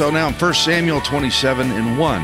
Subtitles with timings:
[0.00, 2.22] So now in 1 Samuel 27 and 1,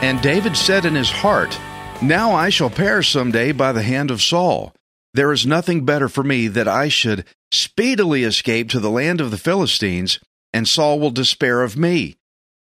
[0.00, 1.54] and David said in his heart,
[2.00, 4.72] Now I shall perish someday by the hand of Saul.
[5.14, 9.30] There is nothing better for me that I should speedily escape to the land of
[9.30, 10.20] the Philistines,
[10.52, 12.16] and Saul will despair of me,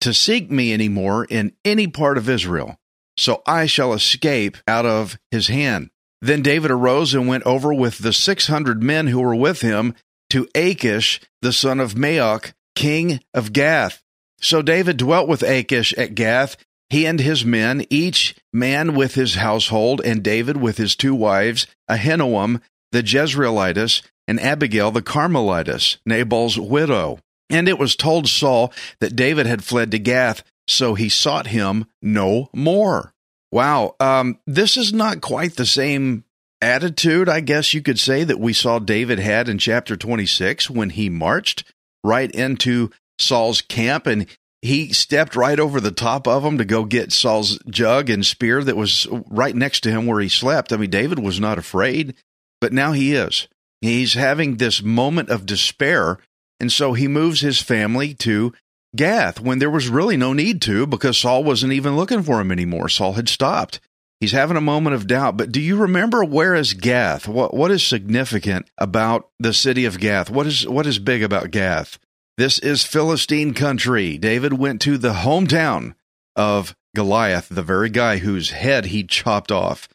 [0.00, 2.76] to seek me any more in any part of Israel.
[3.16, 5.90] So I shall escape out of his hand.
[6.20, 9.94] Then David arose and went over with the six hundred men who were with him
[10.30, 14.02] to Achish, the son of Maoch, king of Gath.
[14.40, 16.56] So David dwelt with Achish at Gath,
[16.94, 21.66] he and his men, each man with his household, and David with his two wives,
[21.90, 22.60] Ahinoam
[22.92, 27.18] the Jezreelitess, and Abigail the Carmelitess, Nabal's widow.
[27.50, 31.86] And it was told Saul that David had fled to Gath, so he sought him
[32.00, 33.12] no more.
[33.50, 36.22] Wow, um, this is not quite the same
[36.62, 40.90] attitude, I guess you could say, that we saw David had in chapter 26 when
[40.90, 41.64] he marched
[42.04, 44.28] right into Saul's camp and
[44.64, 48.64] he stepped right over the top of him to go get Saul's jug and spear
[48.64, 50.72] that was right next to him where he slept.
[50.72, 52.14] I mean, David was not afraid,
[52.62, 53.46] but now he is.
[53.82, 56.18] He's having this moment of despair,
[56.58, 58.54] and so he moves his family to
[58.96, 62.50] Gath when there was really no need to because Saul wasn't even looking for him
[62.50, 62.88] anymore.
[62.88, 63.80] Saul had stopped.
[64.18, 67.28] He's having a moment of doubt, but do you remember where is Gath?
[67.28, 70.30] What what is significant about the city of Gath?
[70.30, 71.98] What is what is big about Gath?
[72.36, 74.18] This is Philistine country.
[74.18, 75.94] David went to the hometown
[76.34, 79.88] of Goliath, the very guy whose head he chopped off.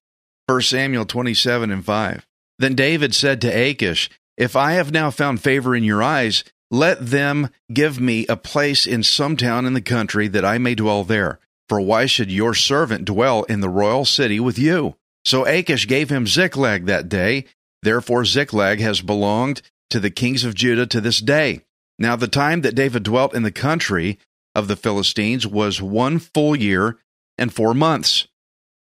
[0.47, 2.27] 1 Samuel 27 and 5.
[2.57, 7.05] Then David said to Achish, If I have now found favor in your eyes, let
[7.05, 11.03] them give me a place in some town in the country that I may dwell
[11.03, 11.39] there.
[11.67, 14.95] For why should your servant dwell in the royal city with you?
[15.25, 17.45] So Achish gave him Ziklag that day.
[17.81, 21.63] Therefore, Ziklag has belonged to the kings of Judah to this day.
[21.99, 24.17] Now, the time that David dwelt in the country
[24.55, 26.97] of the Philistines was one full year
[27.37, 28.27] and four months.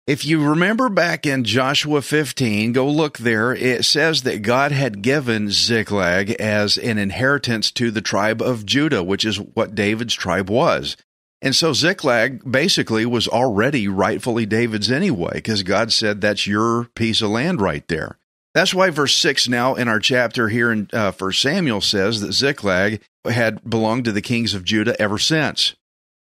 [0.06, 3.56] If you remember back in Joshua 15, go look there.
[3.56, 9.04] It says that God had given Ziklag as an inheritance to the tribe of Judah,
[9.04, 10.96] which is what David's tribe was.
[11.42, 17.24] And so Ziklag basically was already rightfully David's anyway, because God said that's your piece
[17.24, 18.20] of land right there.
[18.56, 22.32] That's why verse 6 now in our chapter here in uh, 1 Samuel says that
[22.32, 25.76] Ziklag had belonged to the kings of Judah ever since.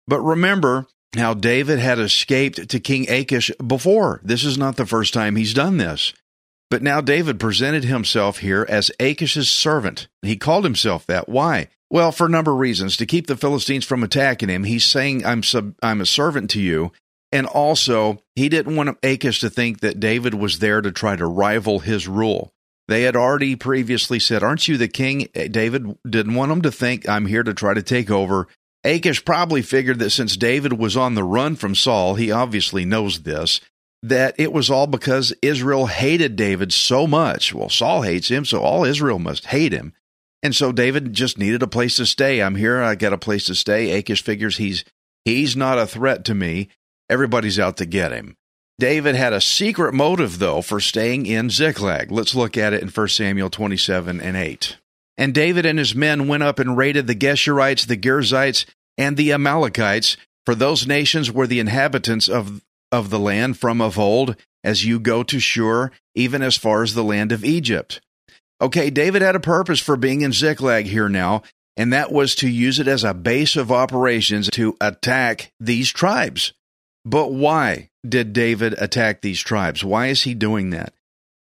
[0.06, 0.86] But remember
[1.16, 4.20] how David had escaped to King Achish before.
[4.22, 6.14] This is not the first time he's done this.
[6.70, 10.08] But now David presented himself here as Achish's servant.
[10.22, 11.30] He called himself that.
[11.30, 11.70] Why?
[11.90, 12.98] Well, for a number of reasons.
[12.98, 16.62] To keep the Philistines from attacking him, he's saying, I'm, sub- I'm a servant to
[16.62, 16.92] you.
[17.32, 21.26] And also, he didn't want Achish to think that David was there to try to
[21.26, 22.54] rival his rule.
[22.88, 25.28] They had already previously said, Aren't you the king?
[25.34, 28.48] David didn't want him to think, I'm here to try to take over.
[28.86, 33.24] Achish probably figured that since David was on the run from Saul, he obviously knows
[33.24, 33.60] this,
[34.02, 37.54] that it was all because Israel hated David so much.
[37.54, 39.92] Well, Saul hates him, so all Israel must hate him.
[40.42, 42.42] And so David just needed a place to stay.
[42.42, 43.92] I'm here, I got a place to stay.
[43.92, 44.86] Achish figures he's
[45.26, 46.70] he's not a threat to me.
[47.10, 48.36] Everybody's out to get him.
[48.80, 52.12] David had a secret motive, though, for staying in Ziklag.
[52.12, 54.78] Let's look at it in 1 Samuel 27 and 8.
[55.18, 58.66] And David and his men went up and raided the Geshurites, the Girzites,
[58.98, 60.16] and the Amalekites,
[60.46, 62.62] for those nations were the inhabitants of,
[62.92, 66.94] of the land from of old, as you go to Shur, even as far as
[66.94, 68.00] the land of Egypt.
[68.62, 71.44] Okay, David had a purpose for being in Ziklag here now,
[71.76, 76.54] and that was to use it as a base of operations to attack these tribes.
[77.10, 79.84] But why did David attack these tribes?
[79.84, 80.94] Why is he doing that?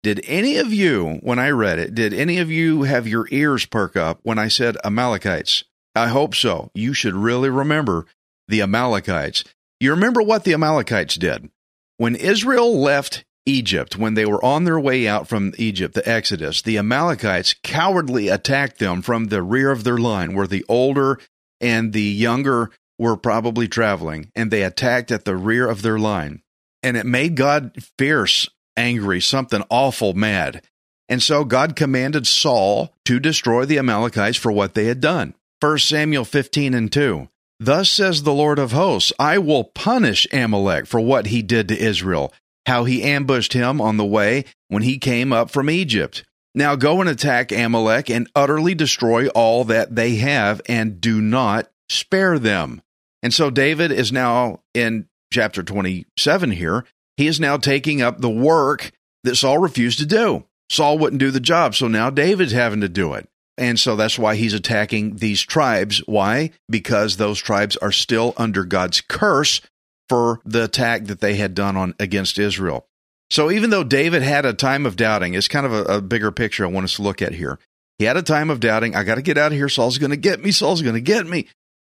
[0.01, 3.65] Did any of you, when I read it, did any of you have your ears
[3.65, 5.65] perk up when I said Amalekites?
[5.93, 6.71] I hope so.
[6.73, 8.05] You should really remember
[8.47, 9.43] the Amalekites.
[9.81, 11.49] You remember what the Amalekites did?
[11.97, 16.61] When Israel left Egypt, when they were on their way out from Egypt, the Exodus,
[16.61, 21.19] the Amalekites cowardly attacked them from the rear of their line, where the older
[21.59, 26.41] and the younger were probably traveling, and they attacked at the rear of their line.
[26.83, 30.63] And it made God fierce, angry, something awful mad.
[31.09, 35.35] And so God commanded Saul to destroy the Amalekites for what they had done.
[35.59, 37.29] 1 Samuel 15 and 2.
[37.59, 41.79] Thus says the Lord of hosts, I will punish Amalek for what he did to
[41.79, 42.31] Israel,
[42.67, 46.23] how he ambushed him on the way when he came up from Egypt.
[46.53, 51.69] Now go and attack Amalek and utterly destroy all that they have, and do not
[51.89, 52.81] spare them.
[53.27, 56.85] And so David is now in chapter 27 here.
[57.17, 58.93] He is now taking up the work
[59.25, 60.45] that Saul refused to do.
[60.69, 63.27] Saul wouldn't do the job, so now David's having to do it.
[63.57, 65.97] And so that's why he's attacking these tribes.
[66.05, 66.51] Why?
[66.69, 69.59] Because those tribes are still under God's curse
[70.07, 72.87] for the attack that they had done on against Israel.
[73.29, 76.31] So even though David had a time of doubting, it's kind of a, a bigger
[76.31, 77.59] picture I want us to look at here.
[77.99, 78.95] He had a time of doubting.
[78.95, 79.67] I got to get out of here.
[79.67, 80.51] Saul's going to get me.
[80.51, 81.47] Saul's going to get me.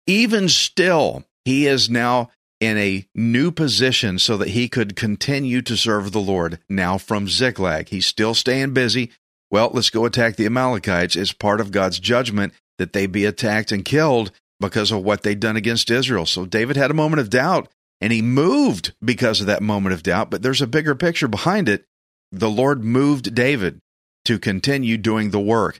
[0.09, 5.77] Even still, he is now in a new position so that he could continue to
[5.77, 7.89] serve the Lord now from Ziklag.
[7.89, 9.11] He's still staying busy.
[9.51, 11.15] Well, let's go attack the Amalekites.
[11.15, 15.39] It's part of God's judgment that they be attacked and killed because of what they'd
[15.39, 16.25] done against Israel.
[16.25, 17.71] So David had a moment of doubt
[18.01, 21.69] and he moved because of that moment of doubt, but there's a bigger picture behind
[21.69, 21.85] it.
[22.31, 23.79] The Lord moved David
[24.25, 25.77] to continue doing the work.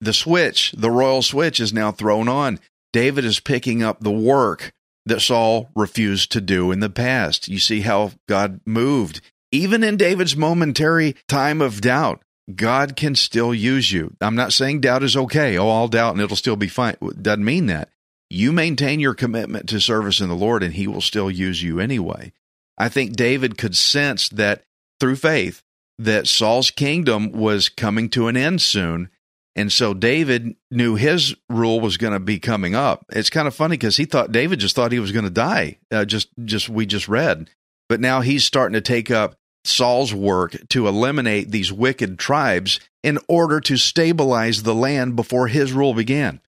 [0.00, 2.58] The switch, the royal switch, is now thrown on.
[2.96, 4.72] David is picking up the work
[5.04, 7.46] that Saul refused to do in the past.
[7.46, 9.20] You see how God moved.
[9.52, 12.22] Even in David's momentary time of doubt,
[12.54, 14.16] God can still use you.
[14.18, 15.58] I'm not saying doubt is okay.
[15.58, 16.96] Oh, I'll doubt and it'll still be fine.
[17.02, 17.90] It doesn't mean that.
[18.30, 21.78] You maintain your commitment to service in the Lord and he will still use you
[21.78, 22.32] anyway.
[22.78, 24.62] I think David could sense that
[25.00, 25.62] through faith
[25.98, 29.10] that Saul's kingdom was coming to an end soon.
[29.56, 33.06] And so David knew his rule was going to be coming up.
[33.08, 35.78] It's kind of funny because he thought David just thought he was going to die.
[35.90, 37.48] Uh, just, just we just read,
[37.88, 43.18] but now he's starting to take up Saul's work to eliminate these wicked tribes in
[43.28, 46.40] order to stabilize the land before his rule began.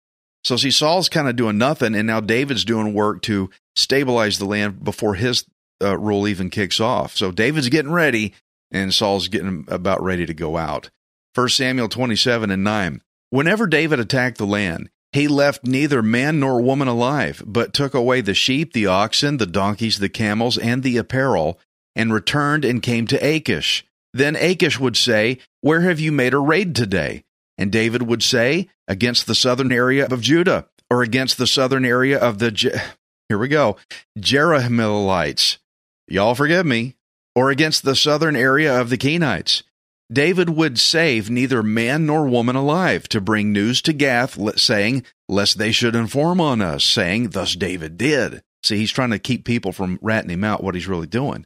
[0.44, 4.44] So, see, Saul's kind of doing nothing, and now David's doing work to stabilize the
[4.44, 5.44] land before his
[5.82, 7.16] uh, rule even kicks off.
[7.16, 8.34] So, David's getting ready,
[8.70, 10.90] and Saul's getting about ready to go out.
[11.38, 13.00] 1 Samuel 27 and 9.
[13.30, 18.20] Whenever David attacked the land, he left neither man nor woman alive, but took away
[18.20, 21.60] the sheep, the oxen, the donkeys, the camels, and the apparel,
[21.94, 23.86] and returned and came to Achish.
[24.12, 27.22] Then Achish would say, Where have you made a raid today?
[27.56, 32.18] And David would say, Against the southern area of Judah, or against the southern area
[32.18, 32.74] of the, Je-
[33.28, 33.76] here we go,
[34.18, 35.58] Jerahmeelites.
[36.08, 36.96] Y'all forgive me.
[37.36, 39.62] Or against the southern area of the Kenites.
[40.10, 45.58] David would save neither man nor woman alive to bring news to Gath, saying, Lest
[45.58, 48.42] they should inform on us, saying, Thus David did.
[48.62, 51.44] See, he's trying to keep people from ratting him out what he's really doing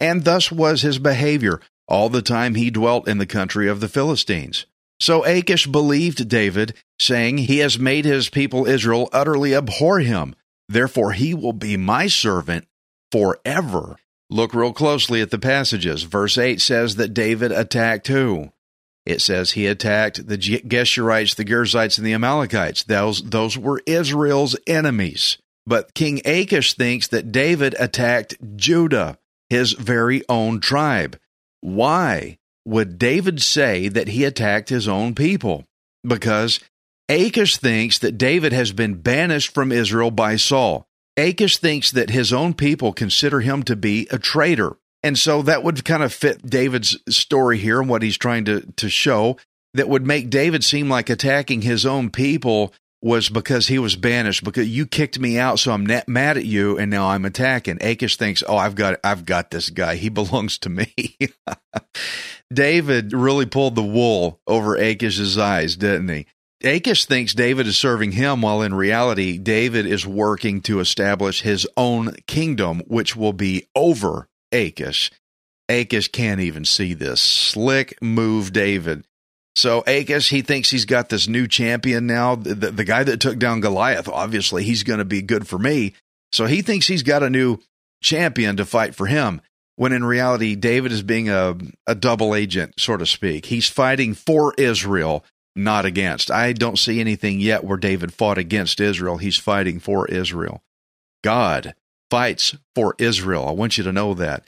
[0.00, 3.88] and thus was his behavior all the time he dwelt in the country of the
[3.88, 4.66] Philistines.
[4.98, 10.34] So Achish believed David, saying, He has made his people Israel utterly abhor him.
[10.68, 12.66] Therefore he will be my servant
[13.12, 13.96] forever.
[14.30, 16.04] Look real closely at the passages.
[16.04, 18.52] Verse 8 says that David attacked who?
[19.04, 22.84] It says he attacked the Geshurites, the Girzites, and the Amalekites.
[22.84, 25.38] Those, those were Israel's enemies.
[25.66, 29.18] But King Achish thinks that David attacked Judah
[29.48, 31.18] his very own tribe.
[31.60, 35.64] Why would David say that he attacked his own people?
[36.06, 36.60] Because
[37.08, 40.86] Achish thinks that David has been banished from Israel by Saul.
[41.16, 44.76] Achish thinks that his own people consider him to be a traitor.
[45.02, 48.60] And so that would kind of fit David's story here and what he's trying to,
[48.76, 49.36] to show
[49.74, 54.44] that would make David seem like attacking his own people was because he was banished
[54.44, 57.78] because you kicked me out so I'm mad at you and now I'm attacking.
[57.80, 59.96] Achish thinks, "Oh, I've got I've got this guy.
[59.96, 61.16] He belongs to me."
[62.52, 66.26] David really pulled the wool over Achish's eyes, didn't he?
[66.62, 71.66] Achish thinks David is serving him while in reality David is working to establish his
[71.76, 75.10] own kingdom which will be over Achish.
[75.70, 77.20] Achish can't even see this.
[77.20, 79.04] Slick move David.
[79.56, 82.34] So Achish, he thinks he's got this new champion now.
[82.34, 85.58] The, the, the guy that took down Goliath, obviously, he's going to be good for
[85.58, 85.94] me.
[86.32, 87.58] So he thinks he's got a new
[88.02, 89.40] champion to fight for him.
[89.76, 93.46] When in reality, David is being a, a double agent, so to speak.
[93.46, 95.24] He's fighting for Israel,
[95.56, 96.30] not against.
[96.30, 99.18] I don't see anything yet where David fought against Israel.
[99.18, 100.62] He's fighting for Israel.
[101.22, 101.74] God
[102.10, 103.46] fights for Israel.
[103.48, 104.44] I want you to know that.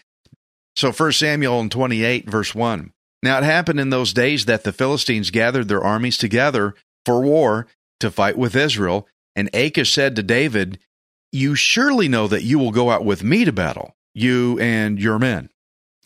[0.76, 2.92] So 1 Samuel 28, verse 1.
[3.22, 7.66] Now it happened in those days that the Philistines gathered their armies together for war
[8.00, 9.06] to fight with Israel.
[9.36, 10.78] And Achish said to David,
[11.30, 15.18] You surely know that you will go out with me to battle, you and your
[15.18, 15.48] men.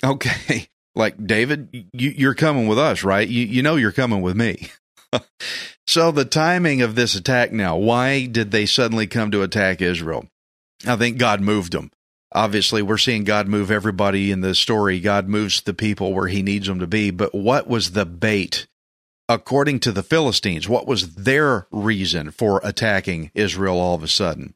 [0.05, 3.27] Okay, like David, you, you're coming with us, right?
[3.27, 4.69] You, you know you're coming with me.
[5.87, 10.27] so the timing of this attack now, why did they suddenly come to attack Israel?
[10.87, 11.91] I think God moved them.
[12.33, 15.01] Obviously, we're seeing God move everybody in the story.
[15.01, 17.11] God moves the people where he needs them to be.
[17.11, 18.67] But what was the bait?
[19.29, 24.55] According to the Philistines, what was their reason for attacking Israel all of a sudden?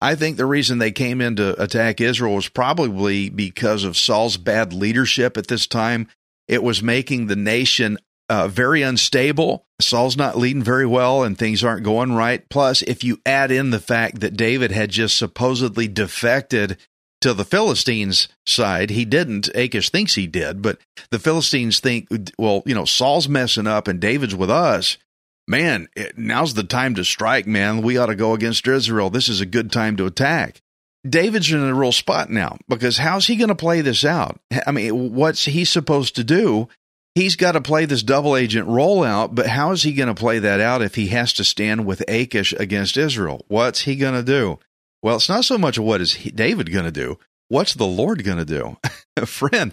[0.00, 4.36] I think the reason they came in to attack Israel was probably because of Saul's
[4.36, 6.06] bad leadership at this time.
[6.46, 9.66] It was making the nation uh, very unstable.
[9.80, 12.48] Saul's not leading very well and things aren't going right.
[12.48, 16.76] Plus, if you add in the fact that David had just supposedly defected
[17.20, 18.90] to the Philistines' side.
[18.90, 19.48] He didn't.
[19.54, 20.78] Achish thinks he did, but
[21.10, 22.08] the Philistines think,
[22.38, 24.98] well, you know, Saul's messing up and David's with us.
[25.46, 27.82] Man, it, now's the time to strike, man.
[27.82, 29.10] We ought to go against Israel.
[29.10, 30.60] This is a good time to attack.
[31.08, 34.40] David's in a real spot now because how's he going to play this out?
[34.66, 36.68] I mean, what's he supposed to do?
[37.14, 40.38] He's got to play this double agent rollout, but how is he going to play
[40.38, 43.44] that out if he has to stand with Achish against Israel?
[43.48, 44.60] What's he going to do?
[45.02, 47.18] Well, it's not so much of what is David going to do.
[47.48, 48.76] What's the Lord going to do?
[49.26, 49.72] Friend,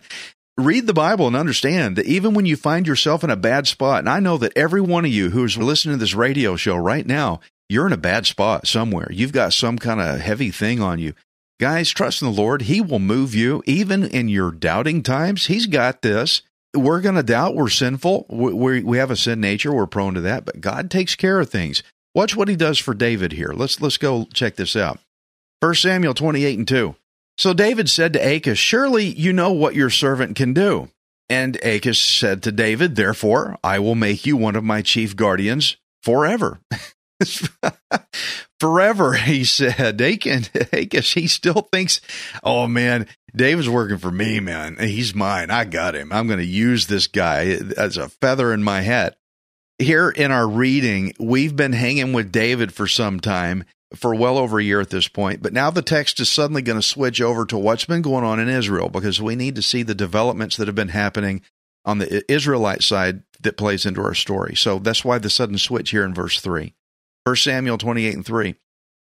[0.58, 4.00] read the Bible and understand that even when you find yourself in a bad spot,
[4.00, 7.06] and I know that every one of you who's listening to this radio show right
[7.06, 9.12] now, you're in a bad spot somewhere.
[9.12, 11.14] You've got some kind of heavy thing on you.
[11.60, 12.64] Guys, trust in the Lord.
[12.64, 15.48] He will move you even in your doubting times.
[15.48, 16.42] He's got this.
[16.76, 17.56] We're going to doubt.
[17.56, 18.28] We're sinful.
[18.30, 19.74] We, we, we have a sin nature.
[19.74, 21.84] We're prone to that, but God takes care of things.
[22.14, 23.52] Watch what he does for David here.
[23.54, 25.00] Let's let's go check this out.
[25.60, 26.96] 1 Samuel 28 and 2.
[27.38, 30.90] So David said to Achish, Surely you know what your servant can do.
[31.30, 35.76] And Achish said to David, Therefore, I will make you one of my chief guardians
[36.04, 36.60] forever.
[38.60, 40.00] forever, he said.
[40.00, 42.00] Achish, he still thinks,
[42.44, 44.78] oh man, David's working for me, man.
[44.78, 45.52] He's mine.
[45.52, 46.12] I got him.
[46.12, 49.18] I'm going to use this guy as a feather in my hat.
[49.78, 54.60] Here in our reading, we've been hanging with David for some time, for well over
[54.60, 55.42] a year at this point.
[55.42, 58.40] But now the text is suddenly going to switch over to what's been going on
[58.40, 61.42] in Israel because we need to see the developments that have been happening
[61.84, 64.56] on the Israelite side that plays into our story.
[64.56, 66.74] So that's why the sudden switch here in verse 3.
[67.26, 68.56] 1 Samuel 28 and 3.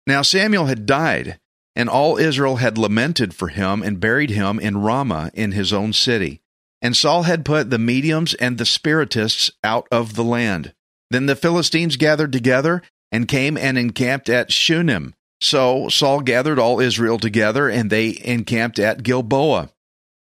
[0.06, 1.40] Now Samuel had died,
[1.76, 5.94] and all Israel had lamented for him and buried him in Ramah in his own
[5.94, 6.42] city.
[6.82, 10.74] And Saul had put the mediums and the spiritists out of the land.
[11.10, 15.14] Then the Philistines gathered together and came and encamped at Shunem.
[15.40, 19.70] So Saul gathered all Israel together, and they encamped at Gilboa.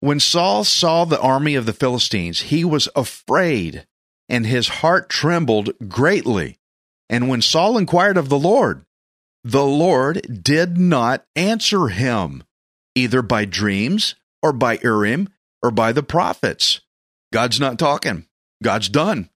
[0.01, 3.85] When Saul saw the army of the Philistines, he was afraid,
[4.29, 6.57] and his heart trembled greatly.
[7.09, 8.85] And when Saul inquired of the Lord,
[9.43, 12.43] the Lord did not answer him,
[12.95, 15.29] either by dreams, or by Urim,
[15.61, 16.81] or by the prophets.
[17.31, 18.25] God's not talking.
[18.63, 19.29] God's done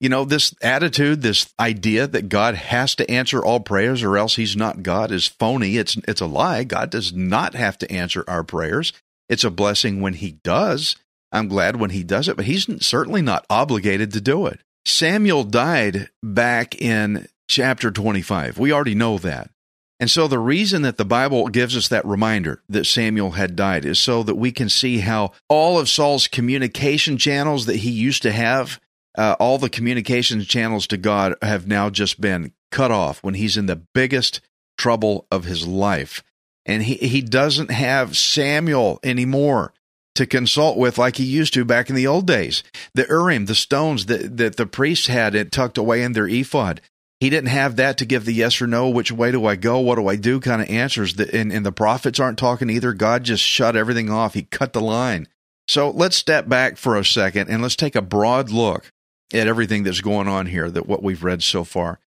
[0.00, 4.36] you know, this attitude, this idea that God has to answer all prayers or else
[4.36, 5.78] he's not God is phony.
[5.78, 6.64] It's it's a lie.
[6.64, 8.92] God does not have to answer our prayers.
[9.28, 10.96] It's a blessing when he does.
[11.32, 14.60] I'm glad when he does it, but he's certainly not obligated to do it.
[14.84, 18.58] Samuel died back in chapter 25.
[18.58, 19.50] We already know that.
[19.98, 23.86] And so the reason that the Bible gives us that reminder that Samuel had died
[23.86, 28.22] is so that we can see how all of Saul's communication channels that he used
[28.22, 28.78] to have
[29.16, 33.56] uh, all the communications channels to God have now just been cut off when he's
[33.56, 34.42] in the biggest
[34.76, 36.22] trouble of his life.
[36.66, 39.72] And he, he doesn't have Samuel anymore
[40.16, 42.62] to consult with like he used to back in the old days.
[42.94, 46.80] The Urim, the stones that, that the priests had it tucked away in their ephod.
[47.20, 49.80] He didn't have that to give the yes or no, which way do I go,
[49.80, 51.18] what do I do kind of answers.
[51.18, 52.92] And, and the prophets aren't talking either.
[52.92, 54.34] God just shut everything off.
[54.34, 55.26] He cut the line.
[55.68, 58.92] So let's step back for a second and let's take a broad look
[59.32, 61.98] at everything that's going on here, that what we've read so far.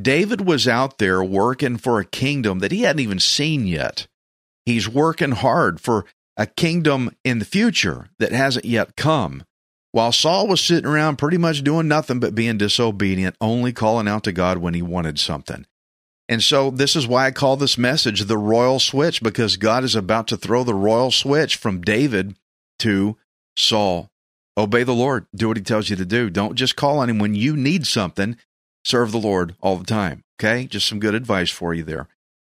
[0.00, 4.06] David was out there working for a kingdom that he hadn't even seen yet.
[4.64, 9.44] He's working hard for a kingdom in the future that hasn't yet come.
[9.92, 14.24] While Saul was sitting around pretty much doing nothing but being disobedient, only calling out
[14.24, 15.66] to God when he wanted something.
[16.28, 19.94] And so, this is why I call this message the royal switch, because God is
[19.94, 22.36] about to throw the royal switch from David
[22.78, 23.18] to
[23.56, 24.10] Saul.
[24.56, 25.26] Obey the Lord.
[25.34, 26.30] Do what he tells you to do.
[26.30, 28.36] Don't just call on him when you need something.
[28.84, 30.24] Serve the Lord all the time.
[30.40, 30.66] Okay?
[30.66, 32.08] Just some good advice for you there.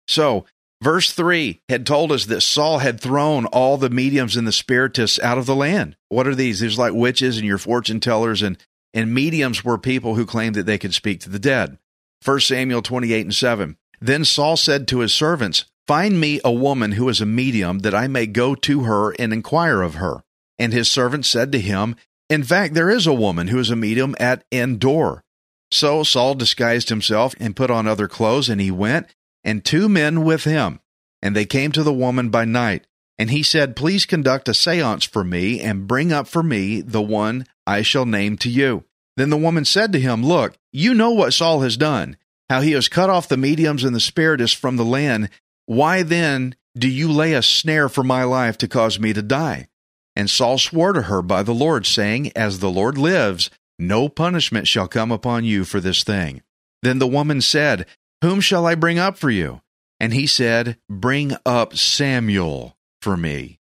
[0.07, 0.45] So,
[0.81, 5.19] Verse 3 had told us that Saul had thrown all the mediums and the spiritists
[5.19, 5.95] out of the land.
[6.09, 6.59] What are these?
[6.59, 8.57] There's like witches and your fortune tellers, and,
[8.93, 11.77] and mediums were people who claimed that they could speak to the dead.
[12.25, 13.77] 1 Samuel 28 and 7.
[14.00, 17.93] Then Saul said to his servants, Find me a woman who is a medium, that
[17.93, 20.23] I may go to her and inquire of her.
[20.57, 21.95] And his servants said to him,
[22.29, 25.23] In fact, there is a woman who is a medium at Endor.
[25.71, 29.07] So Saul disguised himself and put on other clothes, and he went
[29.43, 30.79] and two men with him.
[31.21, 32.88] And they came to the woman by night.
[33.17, 37.01] And he said, Please conduct a seance for me, and bring up for me the
[37.01, 38.83] one I shall name to you.
[39.17, 42.17] Then the woman said to him, Look, you know what Saul has done,
[42.50, 45.29] how he has cut off the mediums and the spiritists from the land.
[45.67, 49.67] Why then do you lay a snare for my life to cause me to die?
[50.15, 54.67] And Saul swore to her by the Lord, saying, As the Lord lives, no punishment
[54.67, 56.41] shall come upon you for this thing.
[56.81, 57.86] Then the woman said,
[58.22, 59.62] whom shall I bring up for you?
[60.00, 63.60] And he said, Bring up Samuel for me.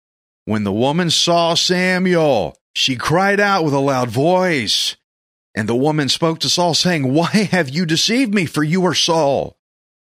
[0.45, 4.97] When the woman saw Samuel, she cried out with a loud voice.
[5.55, 8.45] And the woman spoke to Saul, saying, Why have you deceived me?
[8.45, 9.57] For you are Saul.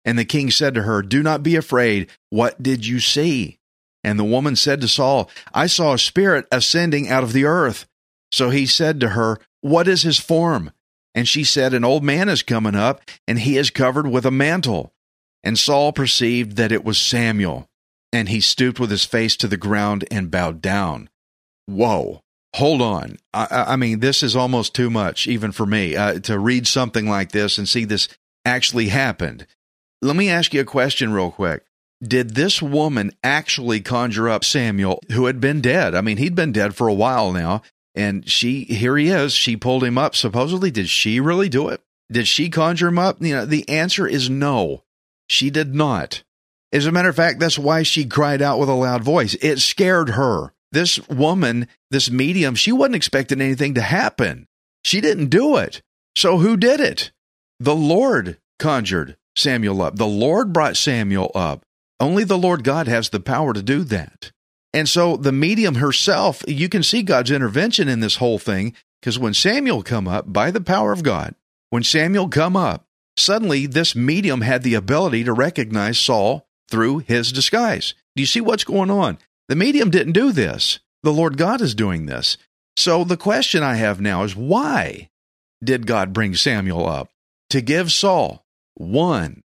[0.05, 2.09] And the king said to her, Do not be afraid.
[2.31, 3.59] What did you see?
[4.05, 7.87] And the woman said to Saul, I saw a spirit ascending out of the earth.
[8.31, 10.73] So he said to her, What is his form?
[11.15, 14.31] And she said, An old man is coming up, and he is covered with a
[14.31, 14.93] mantle.
[15.45, 17.69] And Saul perceived that it was Samuel,
[18.13, 21.11] and he stooped with his face to the ground and bowed down.
[21.67, 22.21] Whoa.
[22.57, 23.17] Hold on.
[23.33, 27.09] I, I mean, this is almost too much, even for me, uh, to read something
[27.09, 28.09] like this and see this
[28.45, 29.47] actually happened.
[30.03, 31.65] Let me ask you a question real quick.
[32.03, 35.95] Did this woman actually conjure up Samuel, who had been dead?
[35.95, 37.63] I mean, he'd been dead for a while now,
[37.95, 39.33] and she, here he is.
[39.33, 40.15] She pulled him up.
[40.15, 41.81] Supposedly, did she really do it?
[42.11, 43.23] Did she conjure him up?
[43.23, 44.85] You know, the answer is no.
[45.29, 46.23] She did not.
[46.73, 49.35] As a matter of fact, that's why she cried out with a loud voice.
[49.41, 50.53] It scared her.
[50.73, 54.47] This woman, this medium, she wasn't expecting anything to happen.
[54.85, 55.83] She didn't do it.
[56.17, 57.13] So who did it?
[57.61, 59.97] The Lord conjured Samuel up.
[59.97, 61.65] The Lord brought Samuel up.
[62.01, 64.33] Only the Lord God has the power to do that.
[64.75, 69.19] And so the medium herself, you can see God's intervention in this whole thing because
[69.19, 71.35] when Samuel come up by the power of God,
[71.71, 77.33] when Samuel come up, suddenly this medium had the ability to recognize Saul through his
[77.33, 77.95] disguise.
[78.17, 79.19] Do you see what's going on?
[79.49, 80.81] The medium didn't do this.
[81.03, 82.39] The Lord God is doing this.
[82.77, 85.11] So the question I have now is why
[85.63, 87.11] did God bring Samuel up?
[87.51, 89.43] To give Saul one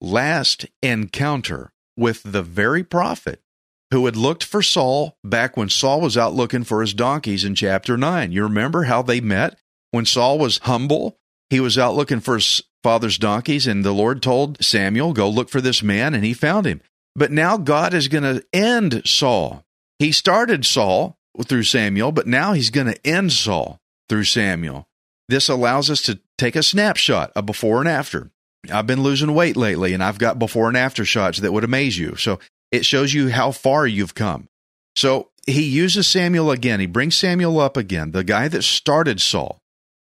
[0.00, 3.42] last encounter with the very prophet
[3.90, 7.54] who had looked for Saul back when Saul was out looking for his donkeys in
[7.54, 8.32] chapter 9.
[8.32, 9.58] You remember how they met?
[9.90, 14.22] When Saul was humble, he was out looking for his father's donkeys, and the Lord
[14.22, 16.80] told Samuel, Go look for this man, and he found him.
[17.16, 19.64] But now God is going to end Saul.
[19.98, 24.86] He started Saul through Samuel, but now he's going to end Saul through Samuel.
[25.28, 28.30] This allows us to take a snapshot, a before and after.
[28.72, 31.98] I've been losing weight lately, and I've got before and after shots that would amaze
[31.98, 32.16] you.
[32.16, 32.38] So
[32.70, 34.48] it shows you how far you've come.
[34.96, 36.80] So he uses Samuel again.
[36.80, 39.60] He brings Samuel up again, the guy that started Saul,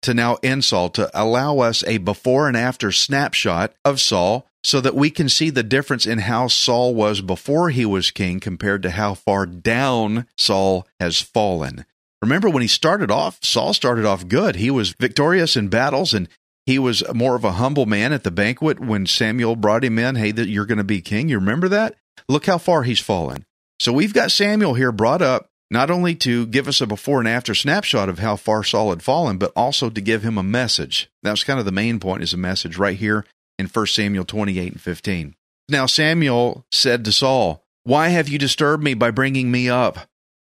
[0.03, 4.81] to now end Saul, to allow us a before and after snapshot of Saul so
[4.81, 8.83] that we can see the difference in how Saul was before he was king compared
[8.83, 11.85] to how far down Saul has fallen.
[12.21, 14.57] Remember when he started off, Saul started off good.
[14.57, 16.29] He was victorious in battles and
[16.65, 20.15] he was more of a humble man at the banquet when Samuel brought him in.
[20.15, 21.29] Hey, that you're going to be king.
[21.29, 21.97] You remember that?
[22.29, 23.45] Look how far he's fallen.
[23.81, 27.29] So we've got Samuel here brought up not only to give us a before and
[27.29, 31.11] after snapshot of how far Saul had fallen, but also to give him a message.
[31.23, 33.25] That's kind of the main point is a message right here
[33.59, 35.35] in 1 Samuel 28 and 15.
[35.69, 39.99] Now Samuel said to Saul, Why have you disturbed me by bringing me up?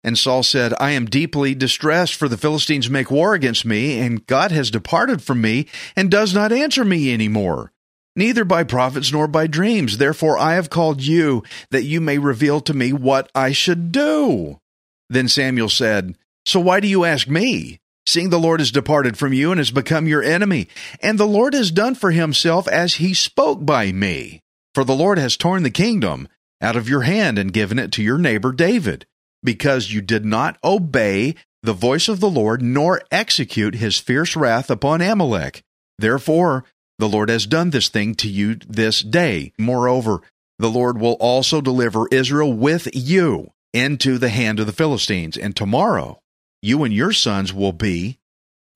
[0.04, 4.26] And Saul said, I am deeply distressed, for the Philistines make war against me, and
[4.26, 7.72] God has departed from me and does not answer me any more
[8.16, 9.98] neither by prophets nor by dreams.
[9.98, 14.60] Therefore I have called you, that you may reveal to me what I should do.
[15.08, 17.80] Then Samuel said, So why do you ask me?
[18.06, 20.68] Seeing the Lord has departed from you and has become your enemy,
[21.00, 24.40] and the Lord has done for himself as he spoke by me.
[24.74, 26.26] For the Lord has torn the kingdom
[26.60, 29.06] out of your hand and given it to your neighbor David,
[29.42, 34.70] because you did not obey the voice of the Lord nor execute his fierce wrath
[34.70, 35.62] upon Amalek.
[35.98, 36.64] Therefore,
[37.02, 39.52] the Lord has done this thing to you this day.
[39.58, 40.20] Moreover,
[40.60, 45.36] the Lord will also deliver Israel with you into the hand of the Philistines.
[45.36, 46.22] And tomorrow,
[46.62, 48.20] you and your sons will be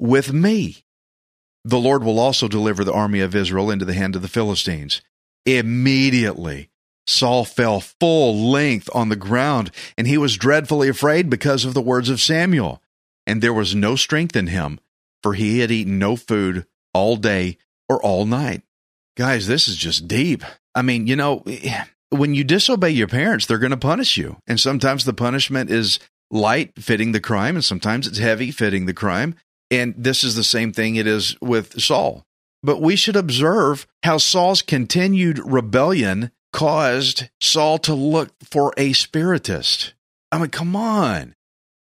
[0.00, 0.82] with me.
[1.64, 5.02] The Lord will also deliver the army of Israel into the hand of the Philistines.
[5.44, 6.68] Immediately,
[7.06, 11.80] Saul fell full length on the ground, and he was dreadfully afraid because of the
[11.80, 12.82] words of Samuel.
[13.24, 14.80] And there was no strength in him,
[15.22, 17.58] for he had eaten no food all day
[17.88, 18.62] or all night.
[19.16, 20.44] Guys, this is just deep.
[20.74, 21.44] I mean, you know,
[22.10, 24.36] when you disobey your parents, they're going to punish you.
[24.46, 25.98] And sometimes the punishment is
[26.30, 29.34] light, fitting the crime, and sometimes it's heavy, fitting the crime.
[29.70, 32.24] And this is the same thing it is with Saul.
[32.62, 39.94] But we should observe how Saul's continued rebellion caused Saul to look for a spiritist.
[40.32, 41.34] I mean, come on.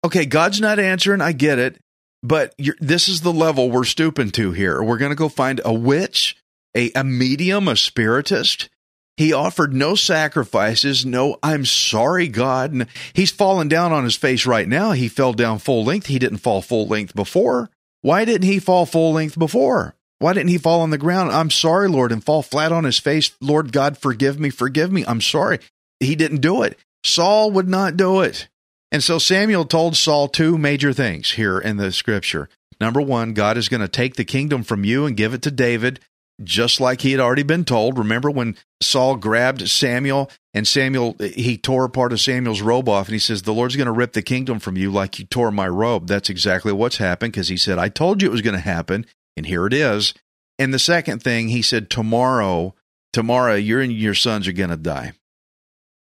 [0.06, 1.22] Okay, God's not answering.
[1.22, 1.80] I get it.
[2.28, 4.84] But this is the level we're stooping to here.
[4.84, 6.36] We're going to go find a witch,
[6.76, 8.68] a, a medium, a spiritist.
[9.16, 12.74] He offered no sacrifices, no, I'm sorry, God.
[12.74, 14.92] And He's fallen down on his face right now.
[14.92, 16.08] He fell down full length.
[16.08, 17.70] He didn't fall full length before.
[18.02, 19.96] Why didn't he fall full length before?
[20.20, 21.32] Why didn't he fall on the ground?
[21.32, 23.32] I'm sorry, Lord, and fall flat on his face.
[23.40, 25.06] Lord God, forgive me, forgive me.
[25.08, 25.60] I'm sorry.
[26.02, 26.78] He didn't do it.
[27.06, 28.50] Saul would not do it.
[28.91, 32.50] And so Samuel told Saul two major things here in the scripture.
[32.80, 35.52] Number one, God is going to take the kingdom from you and give it to
[35.52, 36.00] David,
[36.43, 37.97] just like he had already been told.
[37.97, 43.13] Remember when Saul grabbed Samuel and Samuel, he tore part of Samuel's robe off and
[43.13, 45.67] he says, The Lord's going to rip the kingdom from you like you tore my
[45.67, 46.08] robe.
[46.08, 49.06] That's exactly what's happened because he said, I told you it was going to happen.
[49.36, 50.13] And here it is.
[50.58, 52.73] And the second thing, he said, Tomorrow,
[53.13, 55.13] tomorrow, you and your sons are going to die.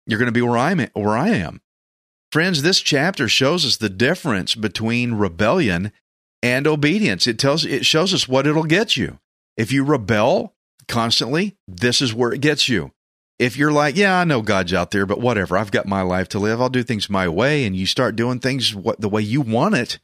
[0.06, 1.61] You're going to be where I'm where I am.
[2.32, 5.92] Friends, this chapter shows us the difference between rebellion
[6.42, 7.26] and obedience.
[7.26, 9.18] It tells it shows us what it'll get you.
[9.58, 10.54] If you rebel
[10.88, 12.92] constantly, this is where it gets you.
[13.38, 16.26] If you're like, yeah, I know God's out there, but whatever, I've got my life
[16.30, 16.58] to live.
[16.58, 19.74] I'll do things my way and you start doing things what the way you want
[19.74, 19.98] it,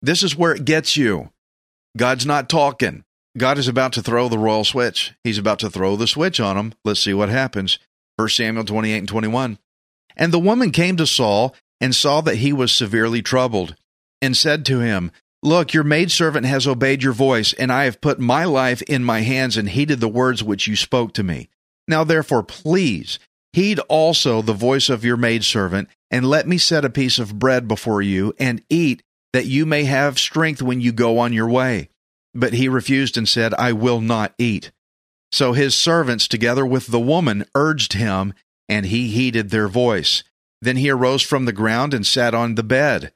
[0.00, 1.30] this is where it gets you.
[1.96, 3.02] God's not talking.
[3.36, 5.14] God is about to throw the royal switch.
[5.24, 6.74] He's about to throw the switch on him.
[6.84, 7.80] Let's see what happens.
[8.14, 9.58] 1 Samuel 28 and 21.
[10.16, 13.74] And the woman came to Saul and saw that he was severely troubled,
[14.22, 15.10] and said to him,
[15.42, 19.20] Look, your maidservant has obeyed your voice, and I have put my life in my
[19.20, 21.50] hands and heeded the words which you spoke to me.
[21.86, 23.18] Now therefore, please
[23.52, 27.68] heed also the voice of your maidservant, and let me set a piece of bread
[27.68, 31.88] before you, and eat, that you may have strength when you go on your way.
[32.34, 34.72] But he refused and said, I will not eat.
[35.30, 38.34] So his servants, together with the woman, urged him,
[38.68, 40.24] and he heeded their voice.
[40.64, 43.12] Then he arose from the ground and sat on the bed.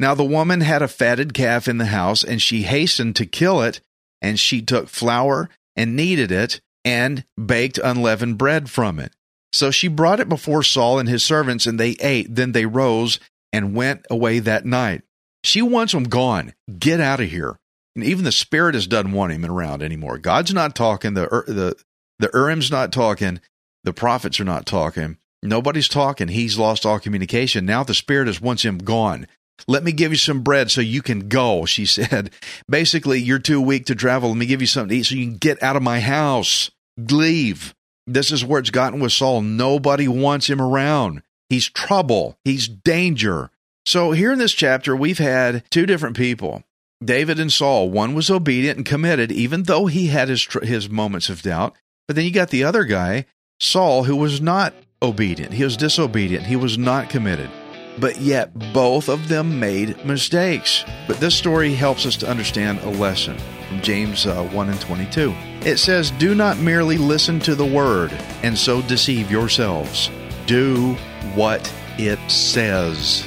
[0.00, 3.62] Now the woman had a fatted calf in the house, and she hastened to kill
[3.62, 3.80] it,
[4.20, 9.12] and she took flour and kneaded it, and baked unleavened bread from it.
[9.52, 12.34] So she brought it before Saul and his servants, and they ate.
[12.34, 13.20] Then they rose
[13.52, 15.02] and went away that night.
[15.44, 16.54] She wants him gone.
[16.78, 17.58] Get out of here.
[17.94, 20.18] And even the spirit doesn't want him around anymore.
[20.18, 21.14] God's not talking.
[21.14, 21.76] The er, the
[22.18, 23.40] the Urim's not talking.
[23.84, 25.16] The prophets are not talking.
[25.42, 26.28] Nobody's talking.
[26.28, 27.64] He's lost all communication.
[27.64, 29.26] Now the spirit is wants him gone.
[29.66, 32.30] Let me give you some bread so you can go, she said.
[32.68, 34.30] Basically, you're too weak to travel.
[34.30, 36.70] Let me give you something to eat so you can get out of my house.
[36.96, 37.74] Leave.
[38.06, 39.42] This is where it's gotten with Saul.
[39.42, 41.22] Nobody wants him around.
[41.48, 42.38] He's trouble.
[42.44, 43.50] He's danger.
[43.84, 46.62] So here in this chapter, we've had two different people,
[47.02, 47.90] David and Saul.
[47.90, 51.74] One was obedient and committed, even though he had his his moments of doubt.
[52.06, 53.26] But then you got the other guy,
[53.60, 55.52] Saul, who was not obedient.
[55.52, 56.44] He was disobedient.
[56.44, 57.50] He was not committed.
[57.98, 60.84] But yet, both of them made mistakes.
[61.06, 63.36] But this story helps us to understand a lesson
[63.68, 65.34] from James uh, 1 and 22.
[65.62, 70.10] It says, Do not merely listen to the word and so deceive yourselves.
[70.46, 70.94] Do
[71.34, 73.26] what it says.